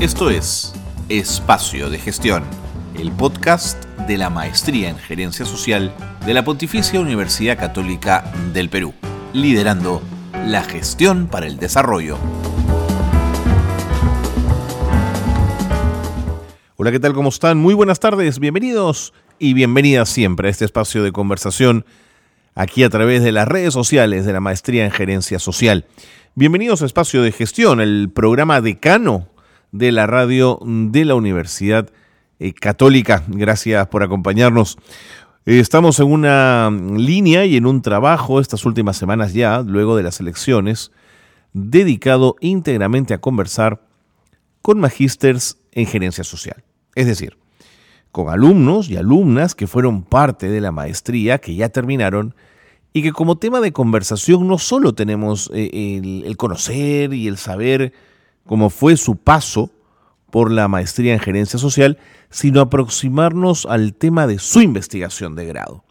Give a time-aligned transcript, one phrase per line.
[0.00, 0.72] Esto es
[1.08, 2.44] Espacio de Gestión,
[2.96, 5.92] el podcast de la Maestría en Gerencia Social
[6.24, 8.94] de la Pontificia Universidad Católica del Perú,
[9.32, 10.00] liderando
[10.46, 12.16] la gestión para el desarrollo.
[16.76, 17.12] Hola, ¿qué tal?
[17.12, 17.58] ¿Cómo están?
[17.58, 21.84] Muy buenas tardes, bienvenidos y bienvenidas siempre a este espacio de conversación
[22.54, 25.86] aquí a través de las redes sociales de la Maestría en Gerencia Social.
[26.36, 29.26] Bienvenidos a Espacio de Gestión, el programa decano
[29.72, 31.90] de la radio de la Universidad
[32.38, 33.24] eh, Católica.
[33.28, 34.78] Gracias por acompañarnos.
[35.46, 40.02] Eh, estamos en una línea y en un trabajo estas últimas semanas ya, luego de
[40.02, 40.92] las elecciones,
[41.52, 43.82] dedicado íntegramente a conversar
[44.62, 46.64] con magísters en gerencia social.
[46.94, 47.38] Es decir,
[48.12, 52.34] con alumnos y alumnas que fueron parte de la maestría, que ya terminaron,
[52.92, 55.70] y que como tema de conversación no solo tenemos eh,
[56.02, 57.92] el, el conocer y el saber
[58.48, 59.70] como fue su paso
[60.30, 61.98] por la maestría en gerencia social,
[62.30, 65.84] sino aproximarnos al tema de su investigación de grado.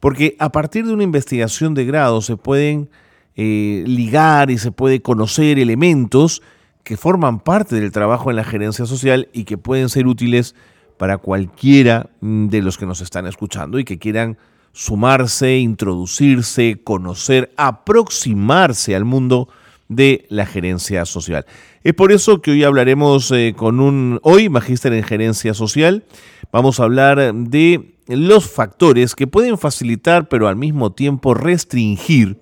[0.00, 2.88] Porque a partir de una investigación de grado se pueden
[3.36, 6.42] eh, ligar y se puede conocer elementos
[6.82, 10.54] que forman parte del trabajo en la gerencia social y que pueden ser útiles
[10.96, 14.38] para cualquiera mm, de los que nos están escuchando y que quieran
[14.72, 19.48] sumarse, introducirse, conocer, aproximarse al mundo
[19.88, 21.46] de la gerencia social.
[21.82, 26.04] Es por eso que hoy hablaremos eh, con un, hoy, magíster en gerencia social,
[26.52, 32.40] vamos a hablar de los factores que pueden facilitar, pero al mismo tiempo restringir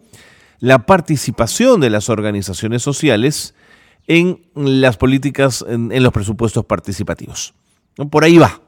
[0.59, 3.55] la participación de las organizaciones sociales
[4.07, 7.55] en las políticas, en, en los presupuestos participativos.
[8.11, 8.61] Por ahí va.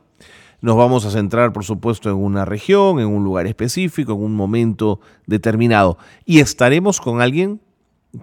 [0.60, 4.34] Nos vamos a centrar, por supuesto, en una región, en un lugar específico, en un
[4.34, 5.98] momento determinado.
[6.24, 7.60] Y estaremos con alguien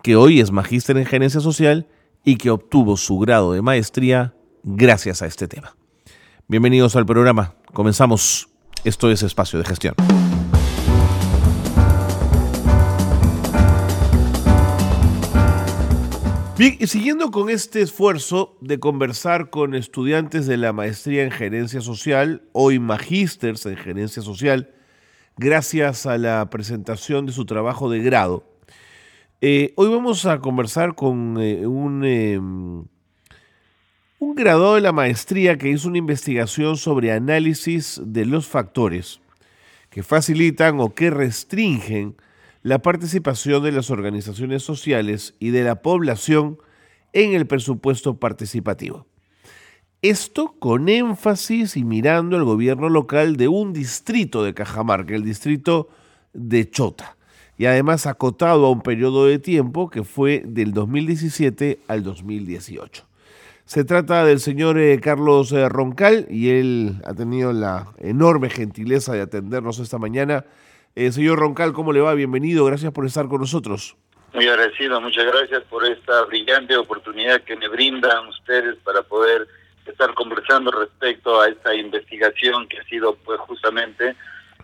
[0.01, 1.87] que hoy es magíster en gerencia social
[2.23, 4.33] y que obtuvo su grado de maestría
[4.63, 5.75] gracias a este tema.
[6.47, 7.55] Bienvenidos al programa.
[7.73, 8.49] Comenzamos.
[8.83, 9.95] Esto es Espacio de Gestión.
[16.57, 21.81] Bien, y siguiendo con este esfuerzo de conversar con estudiantes de la maestría en gerencia
[21.81, 24.73] social, hoy magísters en gerencia social,
[25.35, 28.54] gracias a la presentación de su trabajo de grado,
[29.41, 32.85] eh, hoy vamos a conversar con eh, un, em,
[34.19, 39.19] un graduado de la maestría que hizo una investigación sobre análisis de los factores
[39.89, 42.15] que facilitan o que restringen
[42.63, 46.57] la participación de las organizaciones sociales y de la población
[47.11, 49.05] en el presupuesto participativo.
[50.01, 55.89] Esto con énfasis y mirando el gobierno local de un distrito de Cajamarca, el distrito
[56.33, 57.14] de Chota
[57.57, 63.05] y además acotado a un periodo de tiempo que fue del 2017 al 2018.
[63.65, 69.13] Se trata del señor eh, Carlos eh, Roncal y él ha tenido la enorme gentileza
[69.13, 70.45] de atendernos esta mañana.
[70.95, 72.13] Eh, señor Roncal, ¿cómo le va?
[72.13, 73.97] Bienvenido, gracias por estar con nosotros.
[74.33, 79.47] Muy agradecido, muchas gracias por esta brillante oportunidad que me brindan ustedes para poder
[79.85, 84.15] estar conversando respecto a esta investigación que ha sido pues justamente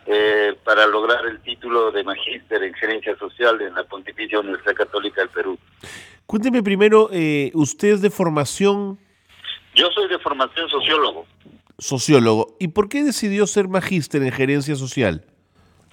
[0.05, 5.21] eh, para lograr el título de magíster en gerencia social en la Pontificia Universidad Católica
[5.21, 5.59] del Perú.
[6.25, 8.97] Cuénteme primero, eh, ¿usted es de formación?
[9.75, 11.25] Yo soy de formación sociólogo.
[11.77, 12.55] Sociólogo.
[12.59, 15.25] ¿Y por qué decidió ser magíster en gerencia social?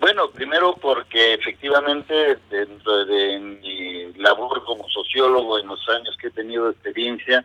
[0.01, 6.31] Bueno, primero porque efectivamente dentro de mi labor como sociólogo en los años que he
[6.31, 7.45] tenido experiencia,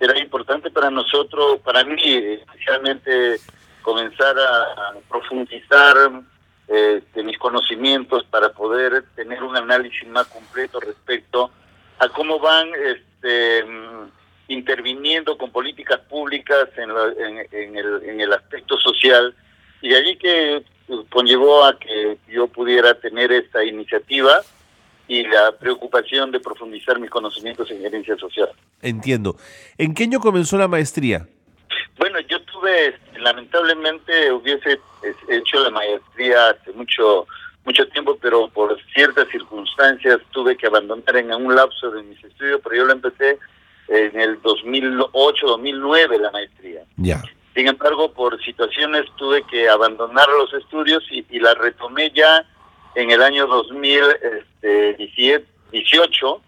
[0.00, 3.36] era importante para nosotros, para mí especialmente
[3.82, 5.94] comenzar a, profundizar
[6.68, 11.50] este, mis conocimientos para poder tener un análisis más completo respecto
[11.98, 13.64] a cómo van este,
[14.48, 16.90] interviniendo con políticas públicas en,
[17.52, 19.34] en, el, en el aspecto social
[19.82, 20.64] y de allí que
[21.10, 24.40] conllevó a que yo pudiera tener esta iniciativa
[25.06, 28.48] y la preocupación de profundizar mis conocimientos en gerencia social.
[28.80, 29.36] Entiendo.
[29.76, 31.26] ¿En qué año comenzó la maestría?
[31.98, 34.80] Bueno, yo tuve, lamentablemente hubiese
[35.28, 37.26] hecho la maestría hace mucho
[37.64, 42.60] mucho tiempo, pero por ciertas circunstancias tuve que abandonar en un lapso de mis estudios,
[42.62, 43.38] pero yo la empecé
[43.88, 46.82] en el 2008, 2009 la maestría.
[46.96, 47.22] Ya.
[47.54, 52.44] Sin embargo, por situaciones tuve que abandonar los estudios y, y la retomé ya
[52.94, 56.42] en el año 2018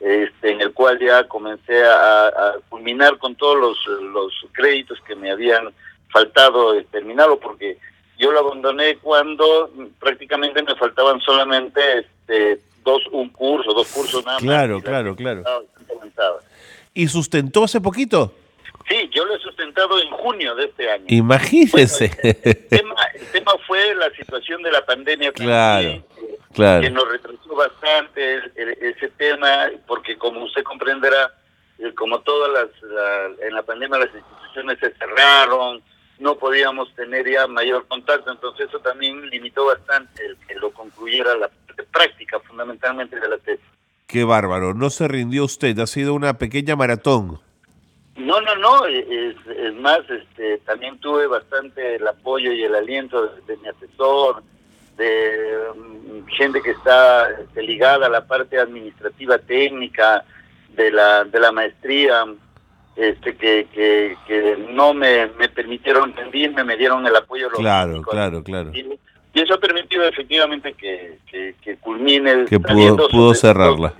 [0.00, 5.30] este, en el cual ya comencé a, culminar con todos los, los, créditos que me
[5.30, 5.68] habían
[6.08, 7.78] faltado terminarlo, porque
[8.18, 14.38] yo lo abandoné cuando prácticamente me faltaban solamente este, dos, un curso, dos cursos nada
[14.38, 14.84] claro, más.
[14.84, 15.60] Claro, claro, claro.
[16.94, 18.34] ¿Y sustentó hace poquito?
[18.88, 21.04] Sí, yo lo he sustentado en junio de este año.
[21.08, 22.10] Imagínese.
[22.22, 22.68] el,
[23.30, 25.32] tema, fue la situación de la pandemia.
[25.32, 26.02] Claro,
[26.54, 26.82] claro.
[26.82, 31.32] Que nos retrasó bastante ese tema, porque como usted comprenderá,
[31.78, 35.82] eh, como todas las, en la pandemia las instituciones se cerraron,
[36.18, 41.34] no podíamos tener ya mayor contacto, entonces eso también limitó bastante el que lo concluyera
[41.36, 41.50] la
[41.90, 43.64] práctica fundamentalmente de la tesis.
[44.06, 47.40] Qué bárbaro, no se rindió usted, ha sido una pequeña maratón.
[48.16, 53.28] No, no, no, es, es más, este, también tuve bastante el apoyo y el aliento
[53.46, 54.42] de, mi asesor,
[54.96, 60.24] de mm, gente que está este, ligada a la parte administrativa técnica
[60.74, 62.24] de la, de la maestría,
[62.96, 63.66] este, que,
[64.26, 67.48] que, no me, me permitieron rendirme, me dieron el apoyo.
[67.50, 68.70] Claro, claro, claro.
[68.74, 68.86] Y,
[69.32, 72.46] eso ha permitido efectivamente que, que, culmine.
[72.46, 73.94] Que pudo, pudo cerrarla.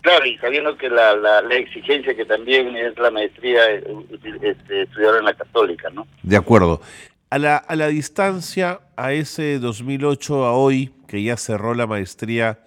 [0.00, 5.26] claro, y sabiendo que la, la, exigencia que también es la maestría este, estudiar en
[5.26, 6.08] la católica, ¿no?
[6.24, 6.80] De acuerdo.
[7.32, 12.58] A la, a la distancia, a ese 2008 a hoy, que ya cerró la maestría,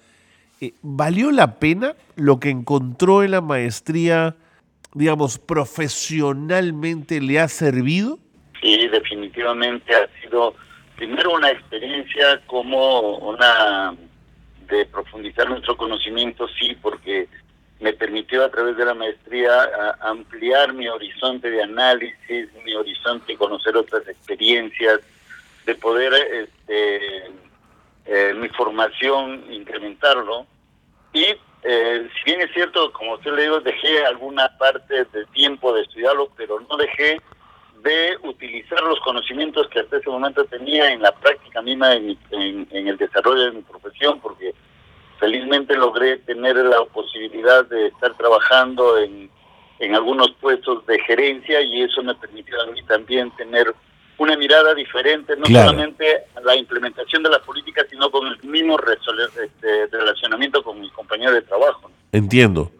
[0.59, 4.35] eh, ¿valió la pena lo que encontró en la maestría?
[4.95, 8.17] digamos, profesionalmente le ha servido?
[8.61, 10.55] Sí, definitivamente ha sido
[10.95, 13.93] primero una experiencia como una
[14.69, 17.27] de profundizar nuestro conocimiento, sí, porque
[17.79, 23.37] me permitió a través de la maestría ampliar mi horizonte de análisis, mi horizonte de
[23.37, 25.01] conocer otras experiencias,
[25.65, 27.25] de poder este,
[28.05, 30.45] eh, mi formación incrementarlo.
[31.13, 31.25] Y
[31.63, 35.81] eh, si bien es cierto, como usted le digo, dejé alguna parte del tiempo de
[35.81, 37.19] estudiarlo, pero no dejé
[37.81, 42.17] de utilizar los conocimientos que hasta ese momento tenía en la práctica misma, en,
[42.71, 44.53] el desarrollo de mi profesión, porque
[45.19, 49.29] felizmente logré tener la posibilidad de estar trabajando en,
[49.79, 53.73] en algunos puestos de gerencia y eso me permitió a mí también tener
[54.17, 58.77] una mirada diferente, no solamente a la implementación de las políticas, sino con el mismo
[58.79, 61.91] este, relacionamiento con mi compañero de trabajo.
[62.11, 62.71] Entiendo.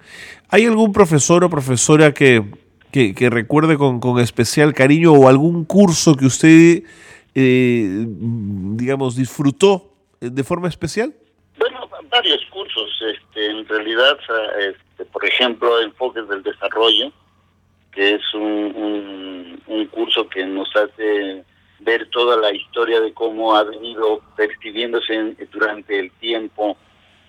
[0.50, 2.44] ¿Hay algún profesor o profesora que,
[2.92, 6.84] que, recuerde con, con, especial cariño o algún curso que usted,
[7.34, 9.92] eh, digamos, disfrutó
[10.22, 11.14] de forma especial?
[12.16, 12.90] Varios cursos.
[13.02, 14.18] Este, en realidad,
[14.58, 17.12] este, por ejemplo, enfoques del desarrollo
[17.96, 21.44] que es un, un, curso que nos hace
[21.80, 26.76] ver toda la historia de cómo ha venido percibiéndose durante el tiempo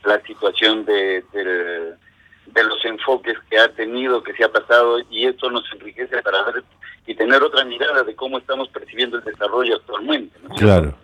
[0.05, 5.51] la situación de, de, los enfoques que ha tenido, que se ha pasado, y esto
[5.51, 6.65] nos enriquece para ver
[7.07, 10.37] y tener otra mirada de cómo estamos percibiendo el desarrollo actualmente.
[10.57, 10.97] Claro.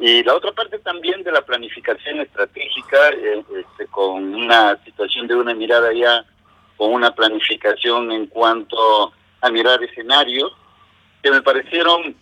[0.00, 5.34] Y la otra parte también de la planificación estratégica, eh, este, con una situación de
[5.34, 6.24] una mirada ya
[6.78, 9.12] con una planificación en cuanto
[9.42, 10.50] a mirar escenarios
[11.22, 12.16] que me parecieron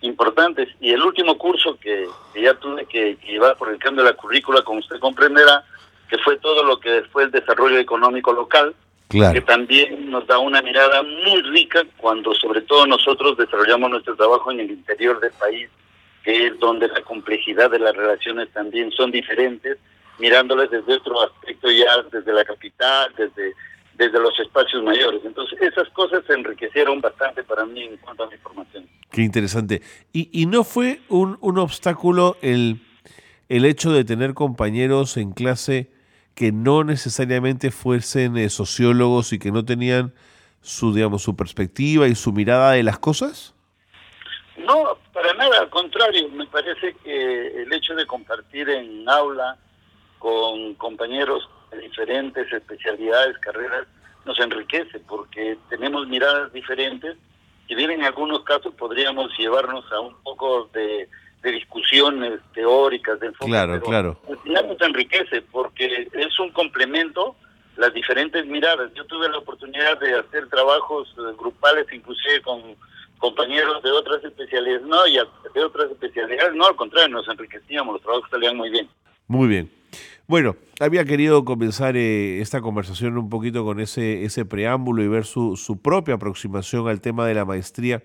[0.00, 0.68] importantes.
[0.80, 4.62] Y el último curso que, ya tuve que, llevar por el cambio de la currícula,
[4.62, 5.62] como usted comprenderá,
[6.08, 8.74] que fue todo lo que fue el desarrollo económico local,
[9.10, 14.50] que también nos da una mirada muy rica cuando sobre todo nosotros desarrollamos nuestro trabajo
[14.50, 15.68] en el interior del país,
[16.24, 19.78] que es donde la complejidad de las relaciones también son diferentes,
[20.18, 23.52] mirándoles desde otro aspecto ya, desde la capital, desde
[23.96, 25.20] desde los espacios mayores.
[25.24, 28.86] Entonces, esas cosas se enriquecieron bastante para mí en cuanto a mi formación.
[29.10, 29.82] Qué interesante.
[30.12, 32.80] ¿Y, y no fue un, un obstáculo el,
[33.48, 35.90] el hecho de tener compañeros en clase
[36.34, 40.12] que no necesariamente fuesen eh, sociólogos y que no tenían
[40.60, 43.54] su, digamos, su perspectiva y su mirada de las cosas?
[44.56, 49.56] No, para nada, al contrario, me parece que el hecho de compartir en aula
[50.18, 51.48] con compañeros
[51.82, 53.86] diferentes especialidades, carreras,
[54.24, 57.16] nos enriquece porque tenemos miradas diferentes
[57.68, 61.08] y bien en algunos casos podríamos llevarnos a un poco de,
[61.42, 64.18] discusiones teóricas del enfoque, claro, claro.
[64.30, 67.36] al final nos enriquece porque es un complemento
[67.76, 68.90] las diferentes miradas.
[68.94, 72.62] Yo tuve la oportunidad de hacer trabajos eh, grupales inclusive con
[73.24, 78.02] compañeros de otras especialidades, no, y de otras especialidades, no, al contrario, nos enriquecíamos, los
[78.02, 78.86] trabajos salían muy bien.
[79.28, 79.70] Muy bien.
[80.26, 85.24] Bueno, había querido comenzar eh, esta conversación un poquito con ese, ese preámbulo y ver
[85.24, 88.02] su, su, propia aproximación al tema de la maestría.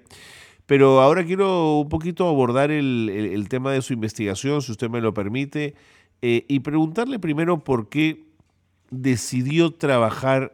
[0.66, 5.02] Pero ahora quiero un poquito abordar el, el, tema de su investigación, si usted me
[5.02, 5.76] lo permite,
[6.22, 8.24] eh, y preguntarle primero por qué
[8.90, 10.54] decidió trabajar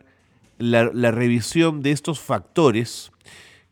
[0.57, 3.11] la, la revisión de estos factores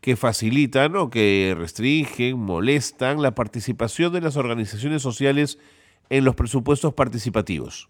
[0.04, 5.58] que facilitan o que restringen, molestan la participación de las organizaciones sociales
[6.10, 7.88] en los presupuestos participativos?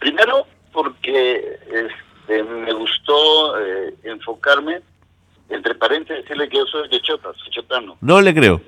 [0.00, 4.80] Primero, porque este, me gustó eh, enfocarme
[5.50, 7.96] entre paréntesis decirle que yo soy de Chota, soy chotano.
[8.00, 8.60] No le creo.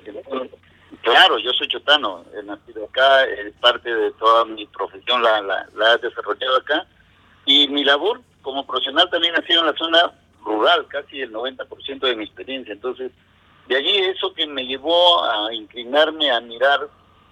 [1.01, 3.25] Claro, yo soy chotano, he nacido acá,
[3.59, 6.87] parte de toda mi profesión la, la, la he desarrollado acá
[7.45, 10.11] y mi labor como profesional también ha sido en la zona
[10.45, 12.73] rural, casi el 90% de mi experiencia.
[12.73, 13.11] Entonces,
[13.67, 16.87] de allí eso que me llevó a inclinarme a mirar,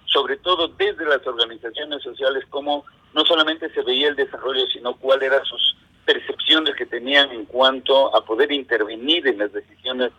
[0.06, 5.30] sobre todo desde las organizaciones sociales, cómo no solamente se veía el desarrollo, sino cuáles
[5.30, 10.10] eran sus percepciones que tenían en cuanto a poder intervenir en las decisiones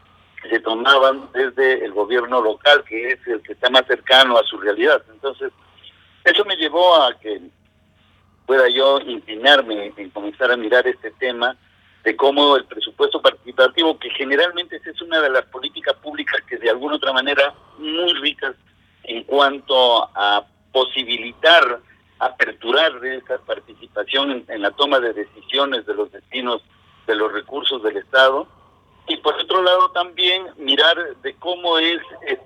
[0.42, 4.44] que se tomaban desde el gobierno local, que es el que está más cercano a
[4.44, 5.04] su realidad.
[5.12, 5.52] Entonces,
[6.24, 7.42] eso me llevó a que
[8.46, 11.58] pueda yo inclinarme en comenzar a mirar este tema
[12.06, 16.70] de cómo el presupuesto participativo, que generalmente es una de las políticas públicas que de
[16.70, 18.56] alguna otra manera muy ricas
[19.04, 21.80] en cuanto a posibilitar,
[22.20, 26.62] aperturar esa participación en, la toma de decisiones de los destinos
[27.08, 28.48] de los recursos del Estado,
[29.08, 32.00] y por otro lado también mirar de cómo es,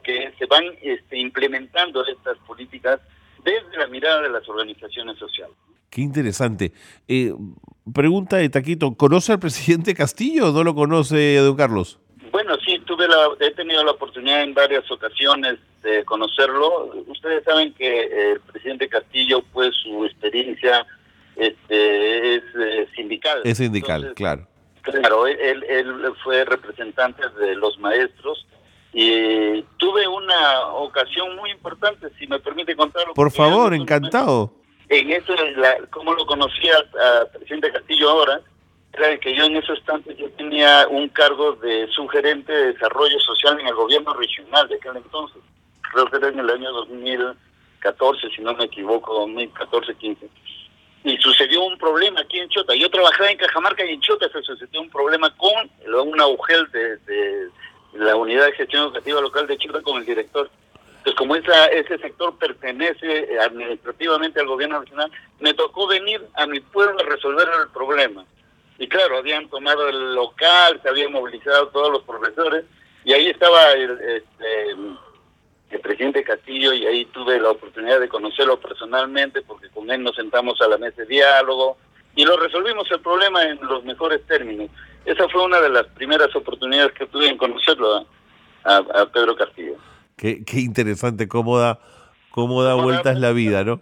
[0.03, 3.01] que se van este, implementando estas políticas
[3.43, 5.55] desde la mirada de las organizaciones sociales.
[5.89, 6.71] Qué interesante.
[7.07, 7.33] Eh,
[7.93, 11.99] pregunta de Taquito, ¿conoce al presidente Castillo o no lo conoce, don Carlos?
[12.31, 16.91] Bueno, sí, tuve la, he tenido la oportunidad en varias ocasiones de conocerlo.
[17.07, 20.85] Ustedes saben que el presidente Castillo, pues su experiencia
[21.35, 23.41] este, es eh, sindical.
[23.43, 24.47] Es sindical, claro.
[24.81, 28.45] Claro, él, él fue representante de los maestros
[28.93, 33.13] y tuve una ocasión muy importante, si me permite contarlo.
[33.13, 34.58] Por favor, encantado
[34.89, 38.41] en eso, la, como lo conocía al presidente Castillo ahora,
[38.93, 43.59] era que yo en ese instante yo tenía un cargo de sugerente de desarrollo social
[43.59, 45.41] en el gobierno regional de aquel entonces.
[45.93, 50.17] Creo que era en el año 2014, si no me equivoco, 2014-15.
[51.03, 52.75] Y sucedió un problema aquí en Chota.
[52.75, 55.69] Yo trabajaba en Cajamarca y en Chota se sucedió un problema con
[56.07, 57.49] una UGEL de, de
[57.93, 60.49] la Unidad de Gestión Educativa Local de Chota con el director
[61.03, 66.59] pues como esa, ese sector pertenece administrativamente al gobierno nacional, me tocó venir a mi
[66.59, 68.25] pueblo a resolver el problema.
[68.77, 72.65] Y claro, habían tomado el local, se habían movilizado todos los profesores,
[73.03, 74.71] y ahí estaba el, este,
[75.71, 80.15] el presidente Castillo, y ahí tuve la oportunidad de conocerlo personalmente, porque con él nos
[80.15, 81.77] sentamos a la mesa de diálogo,
[82.15, 84.69] y lo resolvimos el problema en los mejores términos.
[85.05, 88.05] Esa fue una de las primeras oportunidades que tuve en conocerlo
[88.65, 89.77] a Pedro Castillo.
[90.19, 91.79] Qué, interesante cómo da,
[92.31, 93.79] cómo da vueltas la vida, ¿no?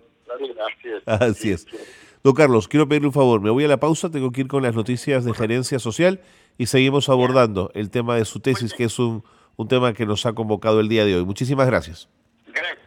[1.06, 1.65] así es.
[2.24, 3.41] Don Carlos, quiero pedirle un favor.
[3.41, 6.22] Me voy a la pausa, tengo que ir con las noticias de gerencia social
[6.60, 9.24] y seguimos abordando el tema de su tesis, que es un,
[9.56, 11.25] un tema que nos ha convocado el día de hoy.
[11.25, 12.08] Muchísimas gracias.
[12.48, 12.77] Gracias.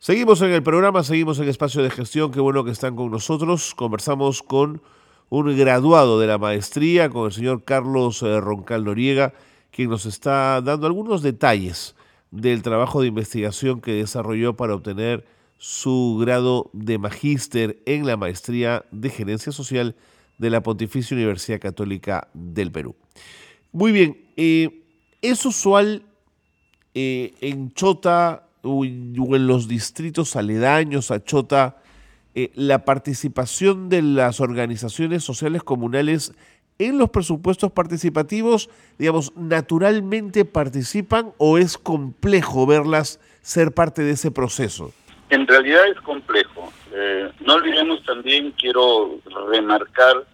[0.00, 3.74] Seguimos en el programa, seguimos en espacio de gestión, qué bueno que están con nosotros.
[3.74, 4.82] Conversamos con
[5.30, 9.32] un graduado de la maestría, con el señor Carlos eh, Roncal Noriega,
[9.70, 11.94] quien nos está dando algunos detalles
[12.34, 15.24] del trabajo de investigación que desarrolló para obtener
[15.56, 19.94] su grado de magíster en la maestría de gerencia social
[20.38, 22.96] de la Pontificia Universidad Católica del Perú.
[23.70, 24.82] Muy bien, eh,
[25.22, 26.02] es usual
[26.94, 31.78] eh, en Chota o en los distritos aledaños a Chota
[32.34, 36.32] eh, la participación de las organizaciones sociales comunales
[36.78, 44.30] en los presupuestos participativos, digamos, naturalmente participan o es complejo verlas ser parte de ese
[44.30, 44.92] proceso?
[45.30, 46.72] En realidad es complejo.
[46.92, 49.18] Eh, no olvidemos también, quiero
[49.50, 50.24] remarcar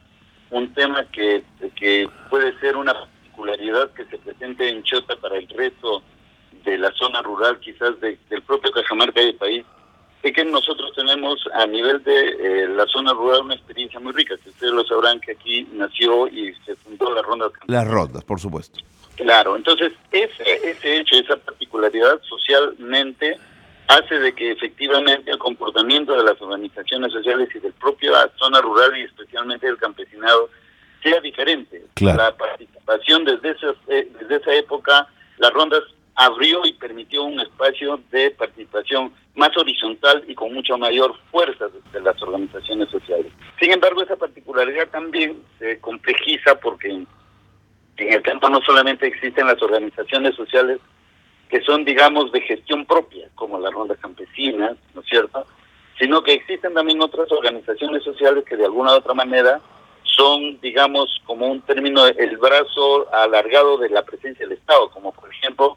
[0.51, 1.45] un tema que,
[1.77, 6.03] que puede ser una particularidad que se presente en Chota para el resto
[6.65, 9.65] de la zona rural, quizás del propio Cajamarca y del país,
[10.23, 14.37] es que nosotros tenemos a nivel de eh, la zona rural una experiencia muy rica,
[14.37, 17.51] que ustedes lo sabrán que aquí nació y se fundó la ronda.
[17.67, 18.81] Las rondas, por supuesto.
[19.17, 23.39] Claro, entonces ese, ese hecho, esa particularidad socialmente
[23.89, 28.97] hace de que efectivamente el comportamiento de las organizaciones sociales y del propio zona rural
[28.97, 30.49] y especialmente del campesinado
[31.03, 31.83] sea diferente.
[32.01, 35.09] La participación desde, esas, eh, desde esa época,
[35.39, 35.83] las rondas
[36.15, 42.01] abrió y permitió un espacio de participación más horizontal y con mucha mayor fuerza de
[42.01, 43.33] las organizaciones sociales.
[43.61, 47.07] Sin embargo, esa particularidad también se complejiza porque en
[47.97, 50.81] el campo no solamente existen las organizaciones sociales
[51.49, 55.45] que son, digamos, de gestión propia, como la Ronda Campesina, ¿no es cierto?
[55.99, 59.61] Sino que existen también otras organizaciones sociales que de alguna u otra manera
[60.05, 65.29] son, digamos, como un término, el brazo alargado de la presencia del Estado, como por
[65.33, 65.77] ejemplo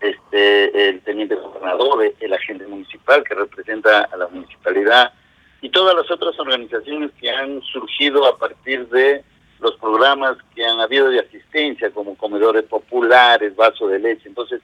[0.00, 5.12] este, el teniente gobernador, el agente municipal que representa a la municipalidad
[5.60, 9.22] y todas las otras organizaciones que han surgido a partir de
[9.60, 14.26] los programas que han habido de asistencia, como comedores populares, vaso de leche.
[14.26, 14.62] Entonces,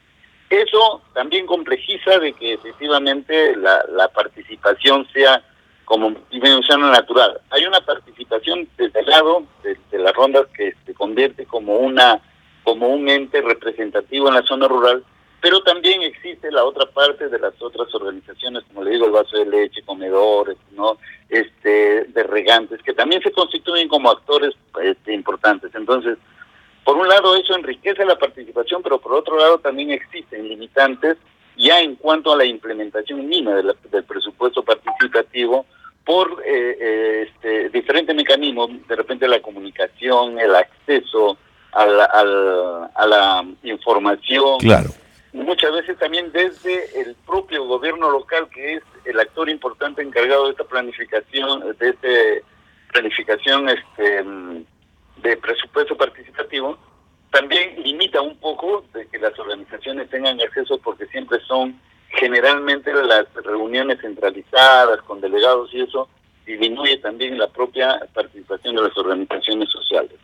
[0.49, 5.43] eso también complejiza de que efectivamente la, la participación sea
[5.85, 7.41] como dimensión natural.
[7.51, 12.21] Hay una participación desde el lado de, de las rondas que se convierte como una
[12.65, 15.05] como un ente representativo en la zona rural,
[15.41, 19.37] pero también existe la otra parte de las otras organizaciones, como le digo, el vaso
[19.39, 25.75] de leche, comedores, no, este, de regantes, que también se constituyen como actores este, importantes.
[25.75, 26.19] Entonces,
[26.85, 31.17] por un lado eso enriquece la participación, pero por otro lado también existen limitantes
[31.57, 35.67] ya en cuanto a la implementación mínima del presupuesto participativo
[36.05, 41.37] por eh, eh, este, diferentes mecanismos, de repente la comunicación, el acceso
[41.73, 42.05] a la,
[42.95, 44.59] a la, información.
[44.59, 44.91] Claro.
[45.37, 50.53] Muchas veces también desde el propio gobierno local, que es el actor importante encargado de
[50.53, 52.09] esta planificación, de esta
[52.91, 54.25] planificación este,
[55.23, 56.79] de presupuesto participativo,
[57.31, 63.27] también limita un poco de que las organizaciones tengan acceso porque siempre son generalmente las
[63.35, 66.09] reuniones centralizadas con delegados y eso
[66.47, 70.19] disminuye también la propia participación de las organizaciones sociales.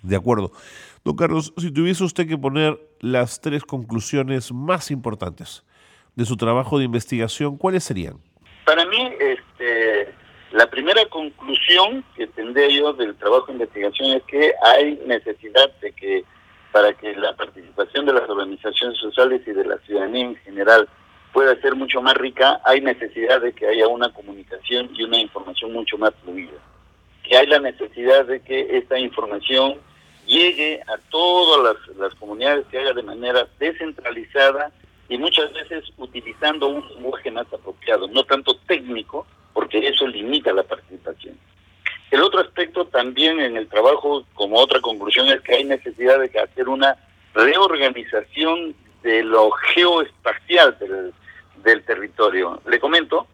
[0.00, 0.52] De acuerdo.
[1.08, 5.64] Don Carlos, si tuviese usted que poner las tres conclusiones más importantes
[6.14, 8.18] de su trabajo de investigación, ¿cuáles serían?
[8.66, 10.12] Para mí, este,
[10.52, 15.92] la primera conclusión que tendría yo del trabajo de investigación es que hay necesidad de
[15.92, 16.24] que
[16.72, 20.90] para que la participación de las organizaciones sociales y de la ciudadanía en general
[21.32, 25.72] pueda ser mucho más rica, hay necesidad de que haya una comunicación y una información
[25.72, 26.58] mucho más fluida.
[27.22, 29.78] Que hay la necesidad de que esta información
[30.28, 34.70] llegue a todas las, las comunidades, que haga de manera descentralizada
[35.08, 40.62] y muchas veces utilizando un lenguaje más apropiado, no tanto técnico, porque eso limita la
[40.62, 41.36] participación.
[42.10, 46.38] El otro aspecto también en el trabajo, como otra conclusión, es que hay necesidad de
[46.38, 46.96] hacer una
[47.34, 51.12] reorganización de lo geoespacial del,
[51.62, 52.60] del territorio.
[52.66, 53.26] Le comento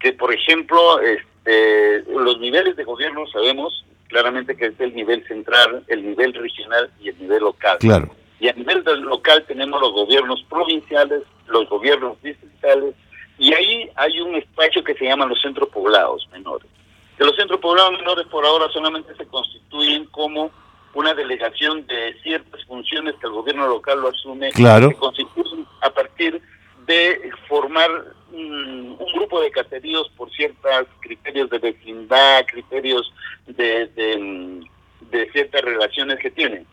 [0.00, 5.82] que, por ejemplo, este, los niveles de gobierno sabemos claramente que es el nivel central,
[5.88, 7.78] el nivel regional y el nivel local.
[7.78, 8.14] Claro.
[8.38, 12.94] Y a nivel local tenemos los gobiernos provinciales, los gobiernos distritales,
[13.38, 16.68] y ahí hay un espacio que se llama los centros poblados menores.
[17.16, 20.50] Que los centros poblados menores por ahora solamente se constituyen como
[20.94, 24.88] una delegación de ciertas funciones que el gobierno local lo asume, claro.
[24.88, 26.40] se constituyen a partir
[26.86, 27.90] de formar
[28.32, 33.12] un, grupo de caseríos por ciertos criterios de vecindad, criterios
[33.46, 36.66] de, de, ciertas relaciones que tienen.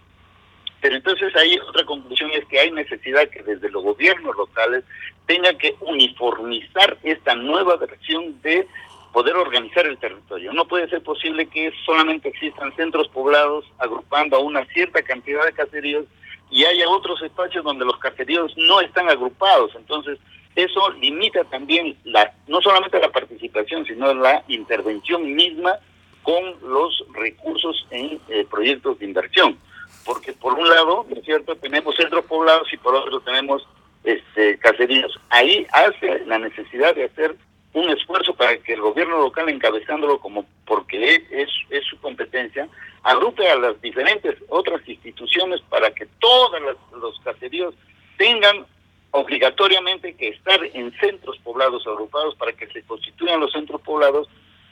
[0.81, 4.83] Pero entonces ahí otra conclusión es que hay necesidad que desde los gobiernos locales
[5.25, 8.65] tengan que uniformizar esta nueva versión de
[9.11, 10.53] poder organizar el territorio.
[10.53, 15.53] No puede ser posible que solamente existan centros poblados agrupando a una cierta cantidad de
[15.53, 16.05] caseríos
[16.49, 19.71] y haya otros espacios donde los caseríos no están agrupados.
[19.75, 20.19] Entonces,
[20.63, 25.77] eso limita también la no solamente la participación, sino la intervención misma
[26.23, 29.57] con los recursos en eh, proyectos de inversión
[30.09, 33.67] porque por un lado, ¿no es cierto?, tenemos centros poblados y por otro tenemos
[34.03, 35.19] este, caseríos.
[35.29, 37.35] Ahí hace la necesidad de hacer
[37.73, 42.67] un esfuerzo para que el gobierno local, encabezándolo como porque es, es su competencia,
[43.03, 46.59] agrupe a las diferentes otras instituciones para que todos
[46.99, 47.75] los caseríos
[48.17, 48.65] tengan
[49.11, 54.27] obligatoriamente que estar en centros poblados agrupados para que se constituyan los centros poblados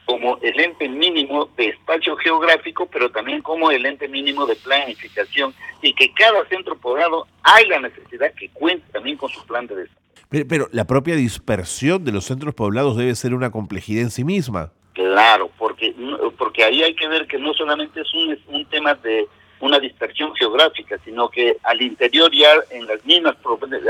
[0.06, 5.54] como el ente mínimo de espacio geográfico, pero también como el ente mínimo de planificación
[5.82, 9.76] y que cada centro poblado hay la necesidad que cuente también con su plan de
[9.76, 10.08] desarrollo.
[10.30, 14.72] Pero, la propia dispersión de los centros poblados debe ser una complejidad en sí misma.
[14.94, 15.94] Claro, porque,
[16.38, 19.28] porque ahí hay que ver que no solamente es un, un tema de
[19.60, 23.36] una dispersión geográfica, sino que al interior ya en las mismas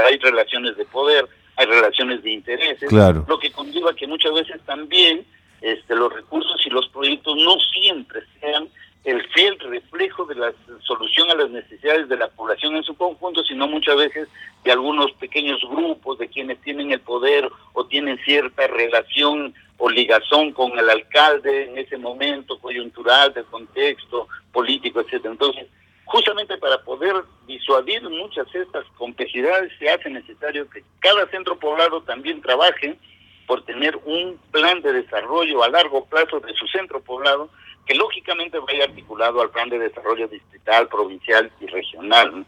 [0.05, 5.25] hay relaciones de poder, hay relaciones de intereses, lo que conlleva que muchas veces también
[5.61, 8.69] este, los recursos y los proyectos no siempre sean
[9.03, 13.41] el fiel reflejo de la solución a las necesidades de la población en su conjunto,
[13.43, 14.27] sino muchas veces
[14.65, 20.51] de algunos pequeños grupos de quienes tienen el poder o tienen cierta relación o ligazón
[20.51, 24.76] con el alcalde en ese momento coyuntural del contexto político,
[25.11, 25.67] Entonces,
[26.05, 27.15] justamente para poder
[27.47, 32.97] disuadir muchas de estas complejidades se hace necesario que cada centro poblado también trabaje
[33.45, 37.49] por tener un plan de desarrollo a largo plazo de su centro poblado
[37.85, 42.45] que lógicamente vaya articulado al plan de desarrollo distrital, provincial y regional.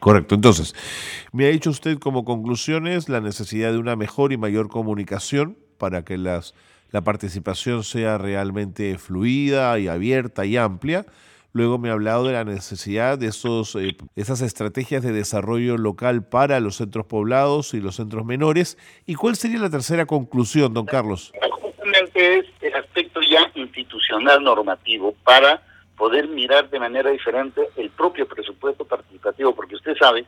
[0.00, 0.34] Correcto.
[0.34, 0.74] Entonces,
[1.32, 6.04] me ha dicho usted como conclusiones la necesidad de una mejor y mayor comunicación para
[6.04, 6.54] que las,
[6.90, 11.06] la participación sea realmente fluida y abierta y amplia.
[11.56, 16.26] Luego me ha hablado de la necesidad de esos, eh, esas estrategias de desarrollo local
[16.26, 18.76] para los centros poblados y los centros menores.
[19.06, 21.32] ¿Y cuál sería la tercera conclusión, don Carlos?
[21.62, 25.62] Justamente es el aspecto ya institucional normativo para
[25.96, 30.26] poder mirar de manera diferente el propio presupuesto participativo, porque usted sabe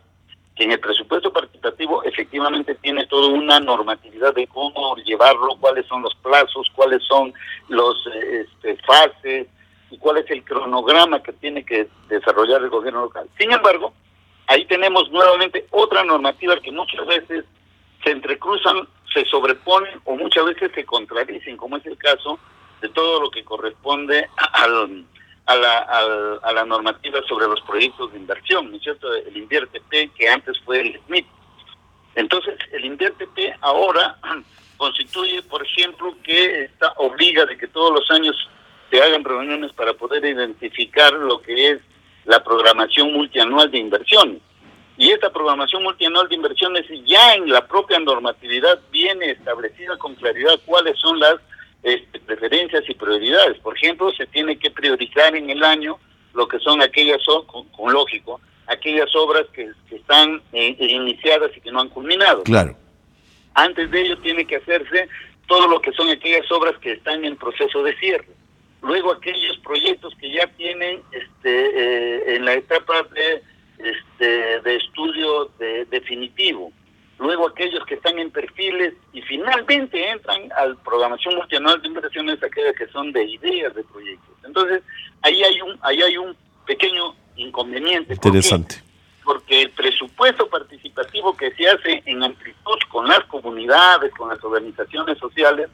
[0.55, 6.03] que en el presupuesto participativo efectivamente tiene toda una normatividad de cómo llevarlo, cuáles son
[6.03, 7.35] los plazos, cuáles son
[7.69, 9.49] los eh, este, fases,
[10.07, 13.29] cuál es el cronograma que tiene que desarrollar el gobierno local.
[13.37, 13.93] Sin embargo,
[14.47, 17.45] ahí tenemos nuevamente otra normativa que muchas veces
[18.05, 22.39] se entrecruzan, se sobreponen o muchas veces se contradicen, como es el caso
[22.81, 25.05] de todo lo que corresponde al,
[25.47, 29.13] a, la, a, la normativa sobre los proyectos de inversión, ¿no es cierto?
[29.13, 31.27] El InvierteP, que antes fue el SMIT.
[32.15, 34.17] Entonces, el InvierteP ahora
[34.77, 38.37] constituye, por ejemplo, que está, obliga de que todos los años
[38.91, 41.79] se hagan reuniones para poder identificar lo que es
[42.25, 44.43] la programación multianual de inversiones.
[44.99, 50.59] Y esta programación multianual de inversiones ya en la propia normatividad viene establecida con claridad
[50.65, 51.37] cuáles son las
[51.83, 53.59] este, preferencias y prioridades.
[53.59, 55.99] Por ejemplo, se tiene que priorizar en el año
[56.33, 61.71] lo que son aquellas, con, con lógico, aquellas obras que, están eh, iniciadas y que
[61.71, 62.43] no han culminado.
[62.45, 62.77] Claro.
[63.55, 65.09] Antes de ello tiene que hacerse
[65.47, 68.27] todo lo que son aquellas obras que están en proceso de cierre
[68.83, 73.43] luego aquellos proyectos que ya tienen este, eh, en la etapa de,
[73.79, 76.73] este, de estudio de, definitivo,
[77.19, 82.77] luego aquellos que están en perfiles y finalmente entran al programación multianual de inversiones, aquellas
[82.77, 84.37] que son de ideas de proyectos.
[84.45, 84.83] Entonces,
[85.23, 86.37] ahí hay un, ahí hay un
[86.67, 88.15] pequeño inconveniente.
[88.15, 88.83] Interesante.
[89.25, 95.19] Porque el presupuesto participativo que se hace en amplitud con las comunidades, con las organizaciones
[95.19, 95.69] sociales,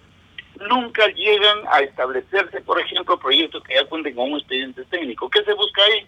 [0.69, 5.29] nunca llegan a establecerse, por ejemplo, proyectos que ya cuenten con un expediente técnico.
[5.31, 6.07] ¿Qué se busca ahí?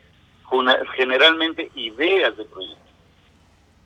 [0.96, 2.78] Generalmente ideas de proyectos.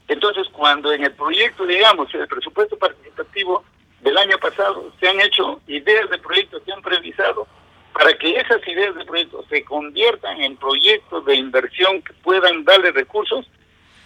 [0.08, 3.64] Entonces, cuando en el proyecto, digamos, el presupuesto participativo
[4.00, 7.46] del año pasado, se han hecho ideas de proyectos, se han previsado,
[7.92, 12.92] para que esas ideas de proyectos se conviertan en proyectos de inversión que puedan darle
[12.92, 13.46] recursos,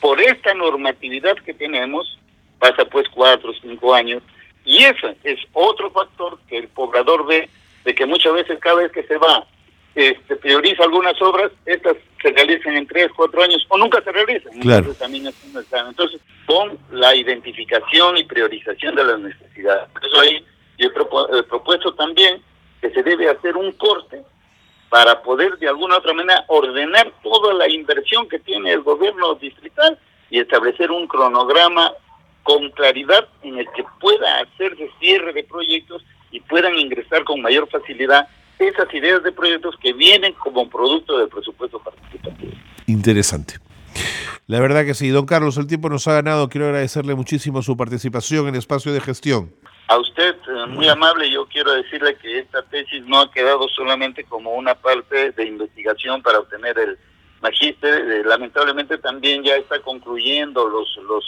[0.00, 2.18] por esta normatividad que tenemos,
[2.58, 4.22] pasa pues cuatro o cinco años,
[4.64, 7.48] y ese es otro factor que el poblador ve,
[7.84, 9.46] de que muchas veces cada vez que se va,
[9.94, 14.52] este, prioriza algunas obras, estas se realizan en tres, cuatro años o nunca se realizan.
[14.54, 15.34] Entonces, también es
[15.72, 19.88] Entonces, con la identificación y priorización de las necesidades.
[19.90, 20.44] Por eso ahí
[20.78, 22.40] yo he propuesto también
[22.80, 24.22] que se debe hacer un corte
[24.88, 29.34] para poder de alguna u otra manera ordenar toda la inversión que tiene el gobierno
[29.36, 29.98] distrital
[30.30, 31.92] y establecer un cronograma
[32.42, 37.68] con claridad en el que pueda hacerse cierre de proyectos y puedan ingresar con mayor
[37.68, 38.28] facilidad
[38.58, 42.52] esas ideas de proyectos que vienen como producto del presupuesto participativo.
[42.86, 43.54] Interesante.
[44.46, 46.48] La verdad que sí, don Carlos, el tiempo nos ha ganado.
[46.48, 49.52] Quiero agradecerle muchísimo su participación en el espacio de gestión.
[49.88, 54.24] A usted, eh, muy amable, yo quiero decirle que esta tesis no ha quedado solamente
[54.24, 56.98] como una parte de investigación para obtener el
[57.42, 61.24] magíster, eh, lamentablemente también ya está concluyendo los, los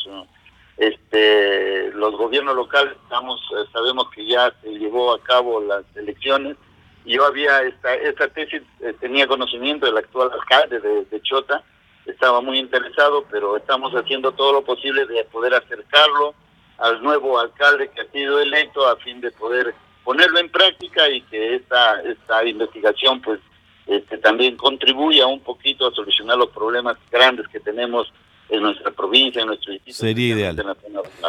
[0.77, 6.57] este, los gobiernos locales, estamos, eh, sabemos que ya se llevó a cabo las elecciones.
[7.05, 11.63] Yo había esta, esta tesis, eh, tenía conocimiento del actual alcalde de, de, Chota,
[12.07, 16.35] estaba muy interesado, pero estamos haciendo todo lo posible de poder acercarlo
[16.79, 21.21] al nuevo alcalde que ha sido electo a fin de poder ponerlo en práctica y
[21.23, 23.41] que esta, esta investigación pues
[23.87, 28.13] este, también contribuya un poquito a solucionar los problemas grandes que tenemos
[28.49, 29.99] en nuestra provincia, en nuestro distrito.
[29.99, 30.77] Sería ideal.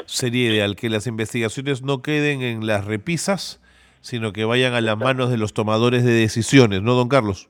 [0.06, 3.62] Sería ideal que las investigaciones no queden en las repisas,
[4.02, 7.48] sino que vayan a las manos de los tomadores de decisiones, ¿no, don Carlos?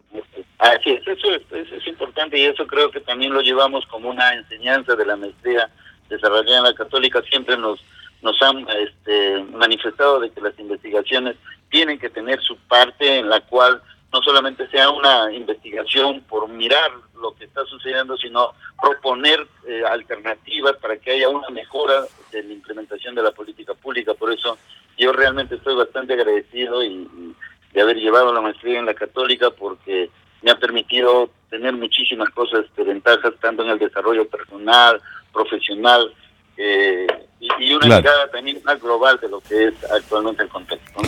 [0.60, 4.10] Así es, eso es, eso es importante y eso creo que también lo llevamos como
[4.10, 5.70] una enseñanza de la maestría
[6.10, 7.22] desarrollada en la católica.
[7.30, 7.80] Siempre nos,
[8.22, 11.36] nos han este, manifestado de que las investigaciones
[11.70, 13.82] tienen que tener su parte en la cual
[14.16, 20.78] no solamente sea una investigación por mirar lo que está sucediendo, sino proponer eh, alternativas
[20.78, 24.14] para que haya una mejora de la implementación de la política pública.
[24.14, 24.58] Por eso
[24.98, 27.36] yo realmente estoy bastante agradecido y,
[27.74, 30.10] de haber llevado la maestría en la católica porque
[30.42, 35.02] me ha permitido tener muchísimas cosas de ventajas, tanto en el desarrollo personal,
[35.34, 36.14] profesional,
[36.56, 37.06] eh,
[37.42, 41.02] y, una mirada también más global de lo que es actualmente el contexto.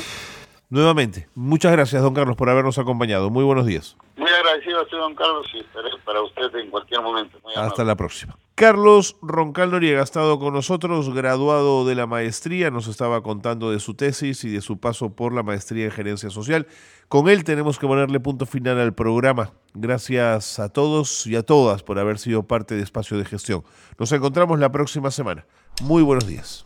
[0.69, 3.29] Nuevamente, muchas gracias, don Carlos, por habernos acompañado.
[3.29, 3.95] Muy buenos días.
[4.17, 7.39] Muy agradecido a usted, don Carlos, y estaré para usted en cualquier momento.
[7.55, 8.37] Hasta la próxima.
[8.55, 13.79] Carlos Roncal Noriega ha estado con nosotros, graduado de la maestría, nos estaba contando de
[13.79, 16.67] su tesis y de su paso por la maestría en gerencia social.
[17.07, 19.53] Con él tenemos que ponerle punto final al programa.
[19.73, 23.63] Gracias a todos y a todas por haber sido parte de Espacio de Gestión.
[23.97, 25.45] Nos encontramos la próxima semana.
[25.81, 26.65] Muy buenos días.